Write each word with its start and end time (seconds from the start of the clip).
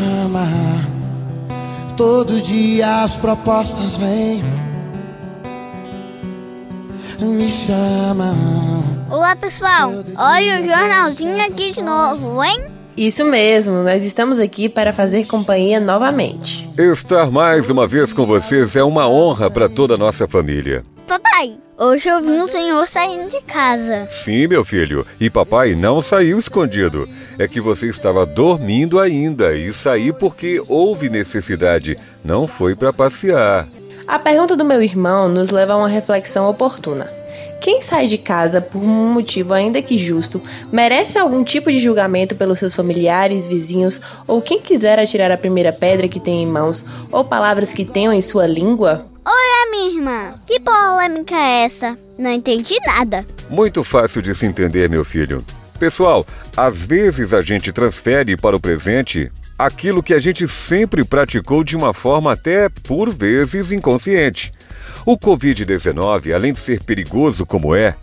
chama. 0.00 0.46
Todo 1.96 2.40
dia 2.40 3.04
as 3.04 3.16
propostas 3.18 3.98
vêm. 3.98 4.42
Me 7.20 7.48
chama. 7.48 8.34
Olá 9.10 9.36
pessoal, 9.36 9.92
olha 10.16 10.62
o 10.62 10.68
jornalzinho 10.68 11.44
aqui 11.44 11.72
de 11.72 11.82
novo, 11.82 12.42
hein? 12.42 12.64
Isso 12.96 13.24
mesmo, 13.24 13.82
nós 13.82 14.04
estamos 14.04 14.38
aqui 14.38 14.68
para 14.68 14.92
fazer 14.92 15.26
companhia 15.26 15.78
novamente. 15.78 16.68
Estar 16.78 17.30
mais 17.30 17.68
uma 17.68 17.86
vez 17.86 18.12
com 18.12 18.24
vocês 18.24 18.76
é 18.76 18.82
uma 18.82 19.08
honra 19.08 19.50
para 19.50 19.68
toda 19.68 19.94
a 19.94 19.98
nossa 19.98 20.26
família. 20.26 20.82
Papai, 21.10 21.56
hoje 21.76 22.08
eu 22.08 22.20
vi 22.20 22.30
um 22.30 22.46
senhor 22.46 22.86
saindo 22.86 23.30
de 23.30 23.40
casa. 23.40 24.06
Sim, 24.12 24.46
meu 24.46 24.64
filho, 24.64 25.04
e 25.18 25.28
papai 25.28 25.74
não 25.74 26.00
saiu 26.00 26.38
escondido. 26.38 27.08
É 27.36 27.48
que 27.48 27.60
você 27.60 27.88
estava 27.88 28.24
dormindo 28.24 28.96
ainda 28.96 29.52
e 29.56 29.74
saí 29.74 30.12
porque 30.12 30.62
houve 30.68 31.10
necessidade, 31.10 31.98
não 32.24 32.46
foi 32.46 32.76
para 32.76 32.92
passear. 32.92 33.66
A 34.06 34.20
pergunta 34.20 34.54
do 34.54 34.64
meu 34.64 34.80
irmão 34.80 35.28
nos 35.28 35.50
leva 35.50 35.72
a 35.72 35.78
uma 35.78 35.88
reflexão 35.88 36.48
oportuna. 36.48 37.10
Quem 37.60 37.82
sai 37.82 38.06
de 38.06 38.16
casa 38.16 38.60
por 38.60 38.78
um 38.78 39.12
motivo 39.12 39.52
ainda 39.52 39.82
que 39.82 39.98
justo 39.98 40.40
merece 40.72 41.18
algum 41.18 41.42
tipo 41.42 41.72
de 41.72 41.80
julgamento 41.80 42.36
pelos 42.36 42.60
seus 42.60 42.72
familiares, 42.72 43.48
vizinhos 43.48 44.00
ou 44.28 44.40
quem 44.40 44.60
quiser 44.60 44.96
atirar 44.96 45.32
a 45.32 45.36
primeira 45.36 45.72
pedra 45.72 46.06
que 46.06 46.20
tem 46.20 46.44
em 46.44 46.46
mãos 46.46 46.84
ou 47.10 47.24
palavras 47.24 47.72
que 47.72 47.84
tenham 47.84 48.12
em 48.12 48.22
sua 48.22 48.46
língua? 48.46 49.10
Oi, 49.26 49.49
minha 49.70 49.90
irmã. 49.90 50.34
Que 50.46 50.60
polêmica 50.60 51.34
é 51.34 51.64
essa? 51.64 51.98
Não 52.18 52.30
entendi 52.30 52.78
nada. 52.84 53.26
Muito 53.48 53.82
fácil 53.84 54.20
de 54.20 54.34
se 54.34 54.46
entender, 54.46 54.88
meu 54.90 55.04
filho. 55.04 55.44
Pessoal, 55.78 56.26
às 56.56 56.82
vezes 56.82 57.32
a 57.32 57.40
gente 57.40 57.72
transfere 57.72 58.36
para 58.36 58.56
o 58.56 58.60
presente 58.60 59.30
aquilo 59.58 60.02
que 60.02 60.14
a 60.14 60.18
gente 60.18 60.46
sempre 60.48 61.04
praticou 61.04 61.62
de 61.62 61.76
uma 61.76 61.94
forma 61.94 62.32
até 62.32 62.68
por 62.68 63.10
vezes 63.10 63.72
inconsciente. 63.72 64.52
O 65.06 65.18
Covid-19, 65.18 66.34
além 66.34 66.52
de 66.52 66.58
ser 66.58 66.82
perigoso 66.82 67.46
como 67.46 67.74
é, 67.74 67.94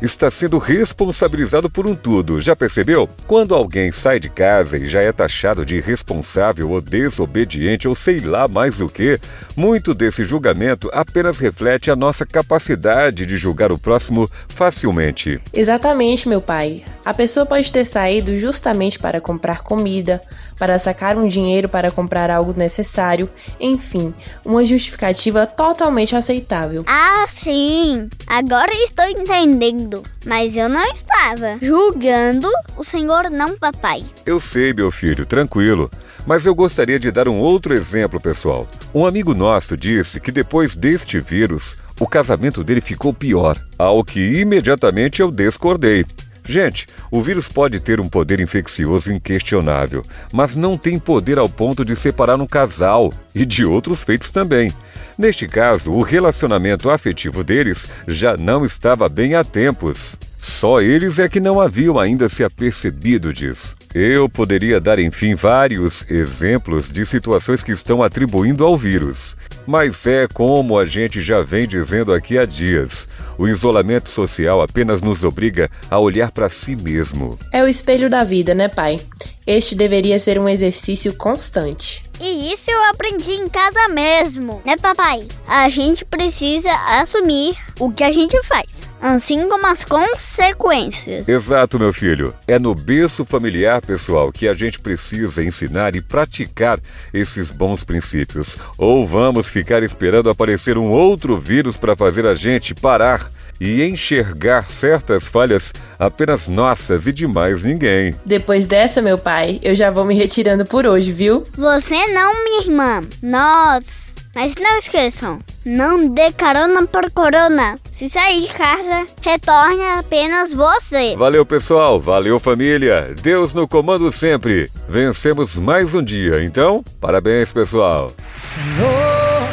está 0.00 0.30
sendo 0.30 0.58
responsabilizado 0.58 1.70
por 1.70 1.86
um 1.86 1.94
tudo. 1.94 2.40
Já 2.40 2.54
percebeu? 2.54 3.08
Quando 3.26 3.54
alguém 3.54 3.92
sai 3.92 4.20
de 4.20 4.28
casa 4.28 4.76
e 4.76 4.86
já 4.86 5.00
é 5.00 5.12
taxado 5.12 5.64
de 5.64 5.76
irresponsável 5.76 6.70
ou 6.70 6.80
desobediente 6.80 7.88
ou 7.88 7.94
sei 7.94 8.20
lá 8.20 8.46
mais 8.48 8.80
o 8.80 8.88
que, 8.88 9.18
muito 9.56 9.94
desse 9.94 10.24
julgamento 10.24 10.90
apenas 10.92 11.38
reflete 11.38 11.90
a 11.90 11.96
nossa 11.96 12.26
capacidade 12.26 13.26
de 13.26 13.36
julgar 13.36 13.72
o 13.72 13.78
próximo 13.78 14.30
facilmente. 14.48 15.40
Exatamente, 15.52 16.28
meu 16.28 16.40
pai. 16.40 16.84
A 17.04 17.14
pessoa 17.14 17.46
pode 17.46 17.70
ter 17.70 17.86
saído 17.86 18.36
justamente 18.36 18.98
para 18.98 19.20
comprar 19.20 19.62
comida, 19.62 20.20
para 20.58 20.78
sacar 20.78 21.16
um 21.16 21.26
dinheiro 21.26 21.68
para 21.68 21.90
comprar 21.90 22.30
algo 22.30 22.52
necessário, 22.56 23.28
enfim, 23.60 24.12
uma 24.44 24.64
justificativa 24.64 25.46
totalmente 25.46 26.16
aceitável. 26.16 26.84
Ah, 26.86 27.26
sim! 27.28 28.08
Agora 28.26 28.72
estou 28.82 29.06
entendendo. 29.06 29.85
Mas 30.24 30.56
eu 30.56 30.68
não 30.68 30.84
estava 30.92 31.58
julgando 31.60 32.48
o 32.76 32.84
senhor, 32.84 33.30
não, 33.30 33.56
papai. 33.56 34.04
Eu 34.24 34.40
sei, 34.40 34.72
meu 34.72 34.90
filho, 34.90 35.24
tranquilo. 35.24 35.90
Mas 36.26 36.44
eu 36.44 36.54
gostaria 36.54 36.98
de 36.98 37.10
dar 37.10 37.28
um 37.28 37.38
outro 37.38 37.72
exemplo, 37.72 38.20
pessoal. 38.20 38.68
Um 38.94 39.06
amigo 39.06 39.32
nosso 39.32 39.76
disse 39.76 40.18
que 40.18 40.32
depois 40.32 40.74
deste 40.74 41.20
vírus, 41.20 41.76
o 42.00 42.06
casamento 42.06 42.64
dele 42.64 42.80
ficou 42.80 43.14
pior, 43.14 43.56
ao 43.78 44.04
que 44.04 44.40
imediatamente 44.40 45.22
eu 45.22 45.30
discordei. 45.30 46.04
Gente, 46.48 46.86
o 47.10 47.20
vírus 47.20 47.48
pode 47.48 47.80
ter 47.80 48.00
um 48.00 48.08
poder 48.08 48.40
infeccioso 48.40 49.12
inquestionável, 49.12 50.02
mas 50.32 50.54
não 50.54 50.78
tem 50.78 50.98
poder 50.98 51.38
ao 51.38 51.48
ponto 51.48 51.84
de 51.84 51.96
separar 51.96 52.40
um 52.40 52.46
casal 52.46 53.12
e 53.34 53.44
de 53.44 53.64
outros 53.64 54.04
feitos 54.04 54.30
também. 54.30 54.72
Neste 55.18 55.48
caso, 55.48 55.90
o 55.90 56.02
relacionamento 56.02 56.88
afetivo 56.88 57.42
deles 57.42 57.88
já 58.06 58.36
não 58.36 58.64
estava 58.64 59.08
bem 59.08 59.34
há 59.34 59.42
tempos. 59.42 60.16
Só 60.38 60.80
eles 60.80 61.18
é 61.18 61.28
que 61.28 61.40
não 61.40 61.60
haviam 61.60 61.98
ainda 61.98 62.28
se 62.28 62.44
apercebido 62.44 63.32
disso. 63.32 63.74
Eu 63.92 64.28
poderia 64.28 64.80
dar, 64.80 64.98
enfim, 64.98 65.34
vários 65.34 66.04
exemplos 66.08 66.92
de 66.92 67.04
situações 67.04 67.64
que 67.64 67.72
estão 67.72 68.02
atribuindo 68.02 68.64
ao 68.64 68.76
vírus. 68.76 69.36
Mas 69.66 70.06
é 70.06 70.28
como 70.28 70.78
a 70.78 70.84
gente 70.84 71.20
já 71.20 71.42
vem 71.42 71.66
dizendo 71.66 72.12
aqui 72.12 72.38
há 72.38 72.46
dias: 72.46 73.08
o 73.36 73.48
isolamento 73.48 74.08
social 74.08 74.62
apenas 74.62 75.02
nos 75.02 75.24
obriga 75.24 75.70
a 75.90 75.98
olhar 75.98 76.30
para 76.30 76.48
si 76.48 76.76
mesmo. 76.76 77.38
É 77.52 77.62
o 77.62 77.68
espelho 77.68 78.08
da 78.08 78.22
vida, 78.22 78.54
né, 78.54 78.68
pai? 78.68 79.00
Este 79.46 79.74
deveria 79.74 80.18
ser 80.18 80.38
um 80.38 80.48
exercício 80.48 81.14
constante. 81.14 82.04
E 82.20 82.52
isso 82.52 82.70
eu 82.70 82.84
aprendi 82.84 83.32
em 83.32 83.48
casa 83.48 83.88
mesmo, 83.88 84.62
né, 84.64 84.76
papai? 84.76 85.26
A 85.46 85.68
gente 85.68 86.04
precisa 86.04 86.70
assumir 87.00 87.56
o 87.78 87.90
que 87.92 88.02
a 88.02 88.10
gente 88.10 88.42
faz, 88.44 88.75
assim 89.14 89.48
como 89.48 89.66
as 89.66 89.84
consequências. 89.84 91.28
Exato, 91.28 91.78
meu 91.78 91.92
filho. 91.92 92.34
É 92.46 92.58
no 92.58 92.74
berço 92.74 93.24
familiar, 93.24 93.80
pessoal, 93.80 94.32
que 94.32 94.48
a 94.48 94.52
gente 94.52 94.80
precisa 94.80 95.44
ensinar 95.44 95.94
e 95.94 96.00
praticar 96.00 96.80
esses 97.14 97.50
bons 97.50 97.84
princípios. 97.84 98.56
Ou 98.76 99.06
vamos 99.06 99.46
ficar 99.46 99.82
esperando 99.82 100.28
aparecer 100.28 100.76
um 100.76 100.90
outro 100.90 101.36
vírus 101.36 101.76
para 101.76 101.94
fazer 101.94 102.26
a 102.26 102.34
gente 102.34 102.74
parar 102.74 103.30
e 103.60 103.82
enxergar 103.82 104.70
certas 104.70 105.26
falhas 105.26 105.72
apenas 105.98 106.48
nossas 106.48 107.06
e 107.06 107.12
de 107.12 107.26
mais 107.26 107.62
ninguém. 107.62 108.14
Depois 108.24 108.66
dessa, 108.66 109.00
meu 109.00 109.16
pai, 109.18 109.60
eu 109.62 109.74
já 109.74 109.90
vou 109.90 110.04
me 110.04 110.14
retirando 110.14 110.64
por 110.64 110.84
hoje, 110.84 111.12
viu? 111.12 111.44
Você 111.56 112.06
não, 112.08 112.44
minha 112.44 112.62
irmã. 112.62 113.02
Nós. 113.22 114.06
Mas 114.34 114.54
não 114.60 114.78
esqueçam, 114.78 115.38
não 115.64 116.08
dê 116.08 116.30
carona 116.30 116.86
por 116.86 117.10
corona. 117.10 117.78
Se 117.96 118.10
sair 118.10 118.42
de 118.42 118.48
casa, 118.52 119.06
retorne 119.22 119.82
apenas 119.98 120.52
você. 120.52 121.16
Valeu, 121.16 121.46
pessoal. 121.46 121.98
Valeu, 121.98 122.38
família. 122.38 123.14
Deus 123.22 123.54
no 123.54 123.66
comando 123.66 124.12
sempre. 124.12 124.70
Vencemos 124.86 125.56
mais 125.56 125.94
um 125.94 126.02
dia. 126.02 126.44
Então, 126.44 126.84
parabéns, 127.00 127.52
pessoal. 127.52 128.12
Senhor, 128.38 129.48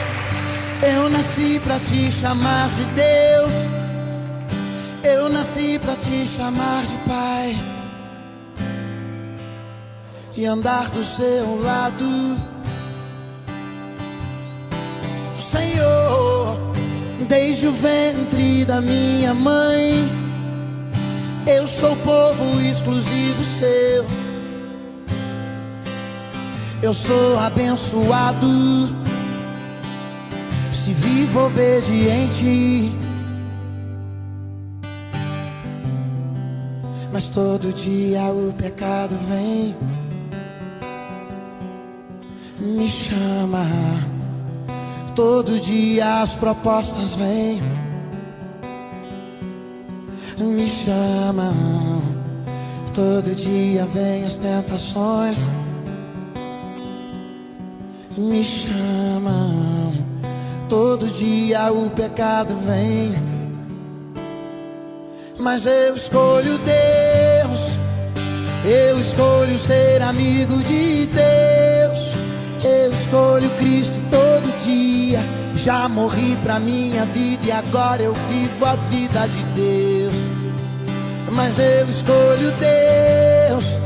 eu 0.94 1.10
nasci 1.10 1.62
pra 1.64 1.80
te 1.80 2.12
chamar 2.12 2.70
de 2.72 2.84
Deus. 2.84 3.54
Eu 5.06 5.30
nasci 5.30 5.80
pra 5.80 5.96
te 5.96 6.28
chamar 6.28 6.84
de 6.84 6.96
Pai. 7.08 7.58
E 10.36 10.46
andar 10.46 10.90
do 10.90 11.02
seu 11.02 11.64
lado. 11.64 12.53
Desde 17.24 17.68
o 17.68 17.72
ventre 17.72 18.66
da 18.66 18.82
minha 18.82 19.34
mãe, 19.34 20.10
eu 21.48 21.68
sou 21.68 21.96
povo 21.98 22.62
exclusivo 22.62 23.44
seu. 23.44 24.06
Eu 26.82 26.94
sou 26.94 27.40
abençoado, 27.40 28.48
se 30.72 30.92
vivo 30.94 31.46
obediente. 31.46 32.94
Mas 37.12 37.30
todo 37.30 37.72
dia 37.72 38.24
o 38.24 38.54
pecado 38.54 39.16
vem, 39.30 39.76
me 42.60 42.90
chama. 42.90 44.13
Todo 45.16 45.60
dia 45.60 46.24
as 46.24 46.36
propostas 46.36 47.16
vêm, 47.16 47.62
me 50.40 50.68
chamam. 50.68 52.02
Todo 52.96 53.36
dia 53.36 53.86
vem 53.86 54.26
as 54.26 54.40
tentações, 54.40 55.38
me 58.18 58.44
chamam. 58.44 59.94
Todo 60.68 61.06
dia 61.08 61.72
o 61.72 61.92
pecado 61.92 62.56
vem, 62.66 63.16
mas 65.40 65.68
eu 65.68 65.96
escolho 65.96 66.58
Deus. 66.58 67.78
Eu 68.66 69.00
escolho 69.00 69.60
ser 69.60 70.02
amigo 70.02 70.58
de 70.64 71.06
Deus. 71.06 72.18
Eu 72.64 72.92
escolho 72.94 73.50
Cristo 73.58 74.02
todo 74.10 74.33
dia. 74.64 75.20
Já 75.56 75.88
morri 75.88 76.38
pra 76.44 76.60
minha 76.60 77.06
vida 77.06 77.46
e 77.46 77.52
agora 77.52 78.02
eu 78.02 78.14
vivo 78.14 78.66
a 78.66 78.76
vida 78.76 79.28
de 79.28 79.44
Deus. 79.54 80.14
Mas 81.32 81.58
eu 81.60 81.90
escolho 81.90 82.52
Deus. 82.60 83.80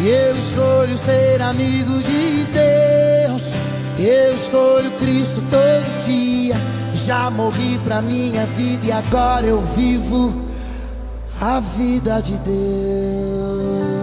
E 0.00 0.08
eu 0.08 0.36
escolho 0.36 0.96
ser 0.96 1.42
amigo 1.42 1.92
de 2.02 2.46
Deus. 2.52 3.52
Eu 3.98 4.34
escolho 4.34 4.90
Cristo 4.92 5.42
todo 5.50 6.04
dia. 6.04 6.54
Já 6.94 7.30
morri 7.30 7.78
pra 7.84 8.02
minha 8.02 8.46
vida 8.46 8.86
e 8.86 8.92
agora 8.92 9.46
eu 9.46 9.60
vivo 9.62 10.48
a 11.40 11.60
vida 11.60 12.20
de 12.20 12.36
Deus. 12.38 13.97